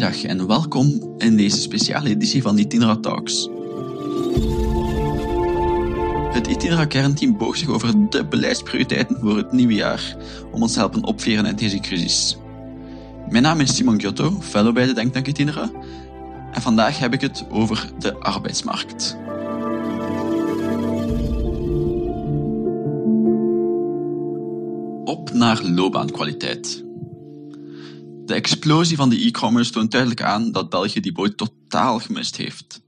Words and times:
Goedendag 0.00 0.30
en 0.30 0.46
welkom 0.46 1.14
in 1.18 1.36
deze 1.36 1.60
speciale 1.60 2.08
editie 2.08 2.42
van 2.42 2.58
Itinera 2.58 2.96
Talks. 2.96 3.48
Het 6.32 6.46
Itinera 6.46 6.84
kernteam 6.84 7.36
boog 7.38 7.56
zich 7.56 7.68
over 7.68 8.08
de 8.08 8.26
beleidsprioriteiten 8.26 9.16
voor 9.20 9.36
het 9.36 9.52
nieuwe 9.52 9.74
jaar 9.74 10.16
om 10.52 10.62
ons 10.62 10.72
te 10.72 10.78
helpen 10.78 11.04
opveren 11.04 11.46
uit 11.46 11.58
deze 11.58 11.80
crisis. 11.80 12.38
Mijn 13.28 13.42
naam 13.42 13.60
is 13.60 13.76
Simon 13.76 14.00
Giotto, 14.00 14.40
fellow 14.40 14.74
bij 14.74 14.86
de 14.86 14.92
Denktank 14.92 15.26
Itinera, 15.26 15.70
en 16.52 16.62
vandaag 16.62 16.98
heb 16.98 17.12
ik 17.12 17.20
het 17.20 17.44
over 17.50 17.90
de 17.98 18.14
arbeidsmarkt. 18.18 19.16
Op 25.04 25.32
naar 25.32 25.62
loopbaankwaliteit. 25.62 26.88
De 28.30 28.36
explosie 28.36 28.96
van 28.96 29.08
de 29.08 29.16
e-commerce 29.16 29.70
toont 29.70 29.90
duidelijk 29.90 30.22
aan 30.22 30.52
dat 30.52 30.70
België 30.70 31.00
die 31.00 31.12
boot 31.12 31.36
totaal 31.36 31.98
gemist 31.98 32.36
heeft. 32.36 32.80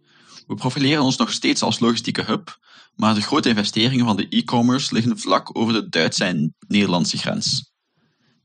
We 0.47 0.55
profileren 0.55 1.03
ons 1.03 1.17
nog 1.17 1.33
steeds 1.33 1.63
als 1.63 1.79
logistieke 1.79 2.23
hub, 2.23 2.59
maar 2.97 3.15
de 3.15 3.21
grote 3.21 3.49
investeringen 3.49 4.07
van 4.07 4.17
de 4.17 4.29
e-commerce 4.29 4.95
liggen 4.95 5.19
vlak 5.19 5.57
over 5.59 5.73
de 5.73 5.89
Duitse 5.89 6.25
en 6.25 6.55
Nederlandse 6.69 7.19
grens. 7.19 7.73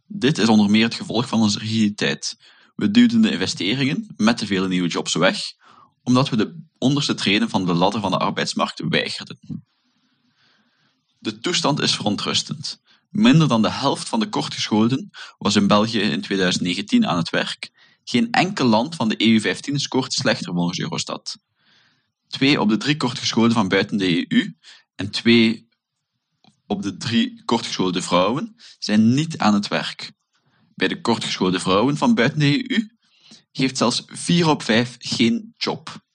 Dit 0.08 0.38
is 0.38 0.48
onder 0.48 0.70
meer 0.70 0.84
het 0.84 0.94
gevolg 0.94 1.28
van 1.28 1.42
onze 1.42 1.60
rigiditeit. 1.60 2.38
We 2.76 2.92
duwden 2.92 3.22
de 3.22 3.32
investeringen 3.32 4.08
met 4.16 4.38
te 4.38 4.46
vele 4.46 4.68
nieuwe 4.68 4.88
jobs 4.88 5.16
weg, 5.16 5.40
omdat 6.04 6.30
we 6.30 6.36
de 6.36 6.64
onderste 6.78 7.14
treden 7.14 7.50
van 7.50 7.66
de 7.66 7.74
ladder 7.74 8.02
van 8.02 8.12
de 8.12 8.18
arbeidsmarkt 8.18 8.84
weigerden. 8.90 9.66
De 11.20 11.40
toestand 11.40 11.80
is 11.80 11.96
verontrustend. 11.96 12.82
Minder 13.18 13.48
dan 13.48 13.62
de 13.62 13.72
helft 13.72 14.10
van 14.10 14.20
de 14.20 14.30
kortgescholden 14.30 15.10
was 15.38 15.56
in 15.56 15.68
België 15.68 16.00
in 16.00 16.22
2019 16.22 17.08
aan 17.08 17.18
het 17.18 17.30
werk. 17.30 17.70
Geen 18.04 18.32
enkel 18.32 18.66
land 18.66 18.96
van 18.96 19.10
de 19.10 19.18
EU15 19.18 19.74
scoort 19.74 20.14
slechter 20.14 20.54
volgens 20.54 20.80
Eurostat. 20.80 21.38
Twee 22.28 22.62
op 22.62 22.70
de 22.70 22.78
drie 22.78 22.98
kortgescholden 22.98 23.52
van 23.52 23.68
buiten 23.68 23.98
de 23.98 24.26
EU 24.32 24.54
en 24.96 25.12
twee 25.12 25.68
op 26.68 26.82
de 26.82 26.98
drie 26.98 27.44
kortgeschoolde 27.46 28.02
vrouwen 28.02 28.56
zijn 28.80 29.14
niet 29.14 29.38
aan 29.38 29.54
het 29.54 29.68
werk. 29.68 30.12
Bij 30.76 30.88
de 30.88 31.02
kortgeschoolde 31.02 31.60
vrouwen 31.60 31.98
van 31.98 32.14
buiten 32.14 32.40
de 32.40 32.72
EU 32.72 32.88
heeft 33.52 33.78
zelfs 33.78 34.04
4 34.06 34.48
op 34.48 34.64
5 34.64 34.96
geen 35.00 35.54
job. 35.58 36.06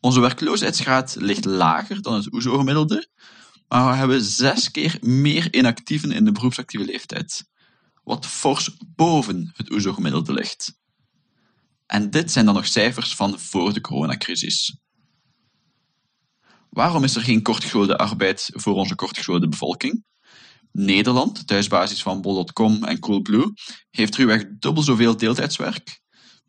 Onze 0.00 0.20
werkloosheidsgraad 0.20 1.16
ligt 1.18 1.44
lager 1.44 2.02
dan 2.02 2.14
het 2.14 2.32
OESO-gemiddelde, 2.32 3.08
maar 3.68 3.90
we 3.90 3.96
hebben 3.96 4.22
zes 4.22 4.70
keer 4.70 4.98
meer 5.00 5.54
inactieven 5.54 6.12
in 6.12 6.24
de 6.24 6.32
beroepsactieve 6.32 6.86
leeftijd, 6.86 7.44
wat 8.04 8.26
fors 8.26 8.76
boven 8.96 9.50
het 9.56 9.70
OESO-gemiddelde 9.70 10.32
ligt. 10.32 10.76
En 11.86 12.10
dit 12.10 12.30
zijn 12.30 12.44
dan 12.44 12.54
nog 12.54 12.66
cijfers 12.66 13.14
van 13.14 13.38
voor 13.38 13.72
de 13.72 13.80
coronacrisis. 13.80 14.76
Waarom 16.70 17.04
is 17.04 17.16
er 17.16 17.22
geen 17.22 17.42
kortgeschoolde 17.42 17.98
arbeid 17.98 18.50
voor 18.52 18.74
onze 18.74 18.94
kortgeschoolde 18.94 19.48
bevolking? 19.48 20.04
Nederland, 20.72 21.46
thuisbasis 21.46 22.02
van 22.02 22.20
Bol.com 22.20 22.84
en 22.84 22.98
Coolblue, 22.98 23.52
heeft 23.90 24.16
ruwweg 24.16 24.44
dubbel 24.58 24.82
zoveel 24.82 25.16
deeltijdswerk, 25.16 26.00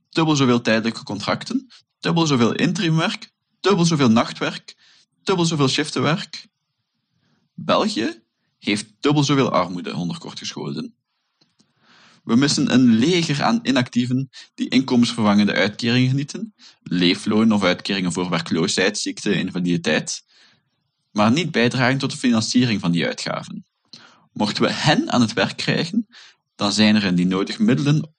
dubbel 0.09 0.35
zoveel 0.35 0.61
tijdelijke 0.61 1.03
contracten, 1.03 1.67
dubbel 1.99 2.27
zoveel 2.27 2.53
interimwerk, 2.53 3.31
dubbel 3.59 3.85
zoveel 3.85 4.09
nachtwerk, 4.09 4.75
dubbel 5.23 5.45
zoveel 5.45 5.67
shiftenwerk. 5.67 6.47
België 7.65 8.21
heeft 8.59 8.93
dubbel 8.99 9.23
zoveel 9.23 9.51
armoede 9.51 9.95
onder 9.95 10.17
kortgescholden. 10.17 10.93
We 12.23 12.35
missen 12.35 12.73
een 12.73 12.85
leger 12.85 13.43
aan 13.43 13.59
inactieven 13.63 14.29
die 14.53 14.69
inkomensvervangende 14.69 15.53
uitkeringen 15.53 16.09
genieten, 16.09 16.53
leefloon 16.81 17.51
of 17.51 17.63
uitkeringen 17.63 18.11
voor 18.11 18.29
werkloosheid, 18.29 18.97
ziekte, 18.97 19.33
invaliditeit, 19.33 20.23
maar 21.11 21.31
niet 21.31 21.51
bijdragen 21.51 21.97
tot 21.97 22.11
de 22.11 22.17
financiering 22.17 22.79
van 22.79 22.91
die 22.91 23.05
uitgaven. 23.05 23.65
Mochten 24.31 24.63
we 24.63 24.71
hen 24.71 25.11
aan 25.11 25.21
het 25.21 25.33
werk 25.33 25.57
krijgen, 25.57 26.07
dan 26.55 26.71
zijn 26.71 26.95
er 26.95 27.15
die 27.15 27.27
nodig 27.27 27.59
middelen 27.59 28.13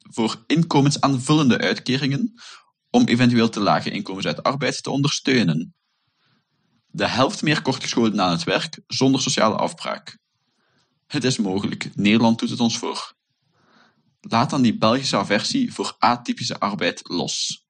voor 0.00 0.44
inkomensaanvullende 0.46 1.58
uitkeringen 1.58 2.34
om 2.90 3.04
eventueel 3.04 3.48
te 3.48 3.60
lage 3.60 3.90
inkomens 3.90 4.26
uit 4.26 4.42
arbeid 4.42 4.82
te 4.82 4.90
ondersteunen. 4.90 5.74
De 6.96 7.08
helft 7.08 7.42
meer 7.42 7.62
kortgescholden 7.62 8.20
aan 8.20 8.30
het 8.30 8.44
werk 8.44 8.80
zonder 8.86 9.20
sociale 9.20 9.56
afbraak. 9.56 10.18
Het 11.06 11.24
is 11.24 11.38
mogelijk, 11.38 11.90
Nederland 11.94 12.38
doet 12.38 12.50
het 12.50 12.60
ons 12.60 12.78
voor. 12.78 13.14
Laat 14.20 14.50
dan 14.50 14.62
die 14.62 14.78
Belgische 14.78 15.16
aversie 15.16 15.72
voor 15.72 15.96
atypische 15.98 16.58
arbeid 16.58 17.00
los. 17.08 17.64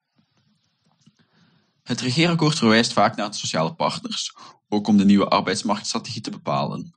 Het 1.82 2.00
regeerakkoord 2.00 2.58
verwijst 2.58 2.92
vaak 2.92 3.16
naar 3.16 3.30
de 3.30 3.36
sociale 3.36 3.74
partners, 3.74 4.34
ook 4.68 4.86
om 4.86 4.96
de 4.96 5.04
nieuwe 5.04 5.28
arbeidsmarktstrategie 5.28 6.20
te 6.20 6.30
bepalen. 6.30 6.94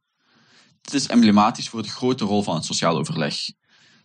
Dit 0.81 0.93
is 0.93 1.07
emblematisch 1.07 1.69
voor 1.69 1.83
de 1.83 1.89
grote 1.89 2.25
rol 2.25 2.43
van 2.43 2.55
het 2.55 2.65
sociaal 2.65 2.97
overleg. 2.97 3.35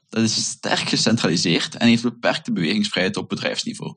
Dat 0.08 0.22
is 0.22 0.44
sterk 0.44 0.88
gecentraliseerd 0.88 1.74
en 1.74 1.88
heeft 1.88 2.02
beperkte 2.02 2.52
bewegingsvrijheid 2.52 3.16
op 3.16 3.28
bedrijfsniveau. 3.28 3.94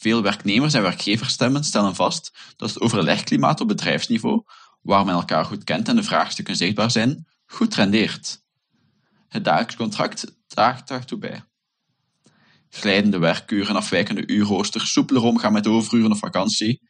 Veel 0.00 0.22
werknemers 0.22 0.74
en 0.74 0.82
werkgeversstemmen 0.82 1.64
stellen 1.64 1.94
vast 1.94 2.32
dat 2.56 2.68
het 2.68 2.80
overlegklimaat 2.80 3.60
op 3.60 3.68
bedrijfsniveau, 3.68 4.42
waar 4.80 5.04
men 5.04 5.14
elkaar 5.14 5.44
goed 5.44 5.64
kent 5.64 5.88
en 5.88 5.96
de 5.96 6.02
vraagstukken 6.02 6.56
zichtbaar 6.56 6.90
zijn, 6.90 7.26
goed 7.46 7.74
rendeert. 7.74 8.42
Het 9.28 9.44
dagelijks 9.44 9.76
contract 9.76 10.36
draagt 10.46 10.88
daartoe 10.88 11.18
bij. 11.18 11.44
Glijdende 12.68 13.18
werkuren, 13.18 13.76
afwijkende 13.76 14.26
uurroosters, 14.26 14.92
soepeler 14.92 15.22
omgaan 15.22 15.52
met 15.52 15.66
overuren 15.66 16.10
of 16.10 16.18
vakantie. 16.18 16.88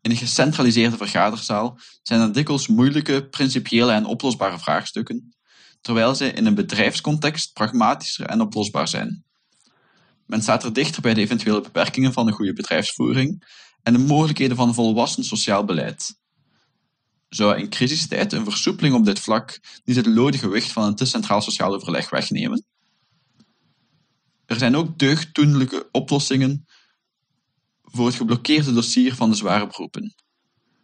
In 0.00 0.10
een 0.10 0.16
gecentraliseerde 0.16 0.96
vergaderzaal 0.96 1.78
zijn 2.02 2.20
er 2.20 2.32
dikwijls 2.32 2.68
moeilijke, 2.68 3.28
principiële 3.28 3.92
en 3.92 4.04
oplosbare 4.04 4.58
vraagstukken, 4.58 5.36
terwijl 5.80 6.14
zij 6.14 6.30
in 6.30 6.46
een 6.46 6.54
bedrijfscontext 6.54 7.52
pragmatischer 7.52 8.26
en 8.26 8.40
oplosbaar 8.40 8.88
zijn. 8.88 9.24
Men 10.26 10.42
staat 10.42 10.64
er 10.64 10.72
dichter 10.72 11.02
bij 11.02 11.14
de 11.14 11.20
eventuele 11.20 11.60
beperkingen 11.60 12.12
van 12.12 12.26
een 12.26 12.32
goede 12.32 12.52
bedrijfsvoering 12.52 13.44
en 13.82 13.92
de 13.92 13.98
mogelijkheden 13.98 14.56
van 14.56 14.74
volwassen 14.74 15.24
sociaal 15.24 15.64
beleid. 15.64 16.18
Zou 17.28 17.58
in 17.58 17.68
crisistijd 17.68 18.32
een 18.32 18.44
versoepeling 18.44 18.94
op 18.94 19.04
dit 19.04 19.20
vlak 19.20 19.60
niet 19.84 19.96
het 19.96 20.06
lode 20.06 20.38
gewicht 20.38 20.72
van 20.72 20.84
een 20.84 20.94
te 20.94 21.04
centraal 21.04 21.40
sociaal 21.40 21.74
overleg 21.74 22.10
wegnemen? 22.10 22.64
Er 24.46 24.58
zijn 24.58 24.76
ook 24.76 24.98
deugddoenlijke 24.98 25.88
oplossingen 25.92 26.66
voor 27.82 28.06
het 28.06 28.14
geblokkeerde 28.14 28.72
dossier 28.72 29.14
van 29.14 29.30
de 29.30 29.36
zware 29.36 29.66
beroepen. 29.66 30.14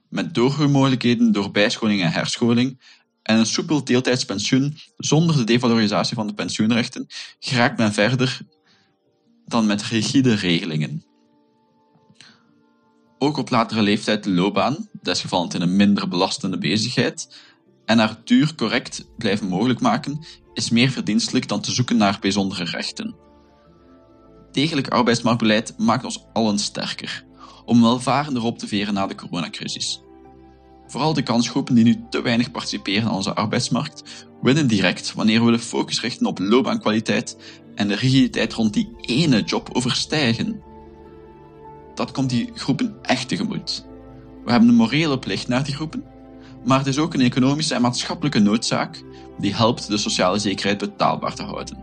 Met 0.08 0.34
doorgroeimogelijkheden 0.34 1.32
door 1.32 1.50
bijscholing 1.50 2.02
en 2.02 2.12
herscholing 2.12 2.80
en 3.22 3.38
een 3.38 3.46
soepel 3.46 3.84
deeltijdspensioen 3.84 4.76
zonder 4.96 5.36
de 5.36 5.44
devalorisatie 5.44 6.14
van 6.14 6.26
de 6.26 6.34
pensioenrechten 6.34 7.06
geraakt 7.38 7.78
men 7.78 7.92
verder 7.92 8.40
dan 9.52 9.66
met 9.66 9.82
rigide 9.82 10.34
regelingen. 10.34 11.04
Ook 13.18 13.36
op 13.36 13.50
latere 13.50 13.82
leeftijd 13.82 14.24
de 14.24 14.30
loopbaan, 14.30 14.88
desgevallend 15.02 15.54
in 15.54 15.62
een 15.62 15.76
minder 15.76 16.08
belastende 16.08 16.58
bezigheid, 16.58 17.40
en 17.84 17.98
haar 17.98 18.20
duur 18.24 18.54
correct 18.54 19.08
blijven 19.18 19.48
mogelijk 19.48 19.80
maken, 19.80 20.26
is 20.52 20.70
meer 20.70 20.90
verdienstelijk 20.90 21.48
dan 21.48 21.60
te 21.60 21.72
zoeken 21.72 21.96
naar 21.96 22.18
bijzondere 22.20 22.64
rechten. 22.64 23.16
Degelijk 24.52 24.88
arbeidsmarktbeleid 24.88 25.74
maakt 25.78 26.04
ons 26.04 26.24
allen 26.32 26.58
sterker, 26.58 27.24
om 27.64 27.82
welvarender 27.82 28.42
op 28.42 28.58
te 28.58 28.66
veren 28.66 28.94
na 28.94 29.06
de 29.06 29.14
coronacrisis. 29.14 30.02
Vooral 30.92 31.12
de 31.12 31.22
kansgroepen 31.22 31.74
die 31.74 31.84
nu 31.84 32.04
te 32.10 32.22
weinig 32.22 32.50
participeren 32.50 33.08
aan 33.08 33.14
onze 33.14 33.34
arbeidsmarkt, 33.34 34.26
winnen 34.42 34.66
direct 34.66 35.14
wanneer 35.14 35.44
we 35.44 35.50
de 35.50 35.58
focus 35.58 36.00
richten 36.00 36.26
op 36.26 36.38
loopbaankwaliteit 36.38 37.36
en 37.74 37.88
de 37.88 37.94
rigiditeit 37.94 38.52
rond 38.52 38.72
die 38.72 38.92
ene 39.00 39.42
job 39.42 39.68
overstijgen. 39.72 40.62
Dat 41.94 42.10
komt 42.10 42.30
die 42.30 42.50
groepen 42.54 42.94
echt 43.02 43.28
tegemoet. 43.28 43.84
We 44.44 44.50
hebben 44.50 44.68
een 44.68 44.74
morele 44.74 45.18
plicht 45.18 45.48
naar 45.48 45.64
die 45.64 45.74
groepen, 45.74 46.04
maar 46.64 46.78
het 46.78 46.86
is 46.86 46.98
ook 46.98 47.14
een 47.14 47.20
economische 47.20 47.74
en 47.74 47.82
maatschappelijke 47.82 48.38
noodzaak 48.38 49.02
die 49.38 49.54
helpt 49.54 49.88
de 49.88 49.96
sociale 49.96 50.38
zekerheid 50.38 50.78
betaalbaar 50.78 51.34
te 51.34 51.42
houden. 51.42 51.78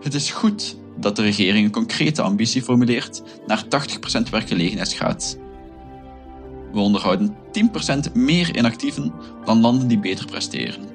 Het 0.00 0.14
is 0.14 0.30
goed 0.30 0.76
dat 1.00 1.16
de 1.16 1.22
regering 1.22 1.64
een 1.64 1.72
concrete 1.72 2.22
ambitie 2.22 2.62
formuleert 2.62 3.22
naar 3.46 3.64
80% 3.64 4.30
werkgelegenheidsgraad. 4.30 5.38
We 6.72 6.80
onderhouden 6.80 7.36
10% 8.08 8.12
meer 8.12 8.56
inactieven 8.56 9.12
dan 9.44 9.60
landen 9.60 9.88
die 9.88 9.98
beter 9.98 10.26
presteren. 10.26 10.88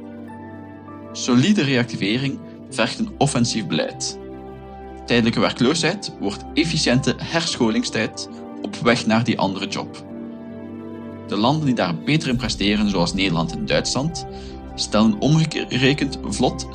Solide 1.12 1.62
reactivering 1.62 2.40
vergt 2.70 3.00
een 3.00 3.12
offensief 3.18 3.68
beleid. 3.68 4.20
Tijdelijke 5.06 5.40
werkloosheid 5.40 6.12
wordt 6.20 6.46
efficiënte 6.54 7.16
herscholingstijd 7.18 8.30
op 8.62 8.76
weg 8.76 9.06
naar 9.06 9.24
die 9.24 9.40
andere 9.40 9.68
job. 9.68 10.04
De 11.28 11.38
landen 11.38 11.66
die 11.66 11.76
daar 11.76 11.96
beter 11.98 12.30
in 12.30 12.38
presteren, 12.38 12.90
zoals 12.90 13.14
Nederland 13.14 13.52
en 13.52 13.66
Duitsland, 13.66 14.26
stellen 14.76 15.20
omgerekend 15.20 16.20
vlot 16.24 16.68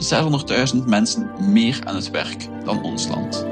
600.000 0.75 0.85
mensen 0.87 1.31
meer 1.39 1.81
aan 1.85 1.95
het 1.95 2.11
werk 2.11 2.49
dan 2.65 2.83
ons 2.83 3.09
land. 3.09 3.47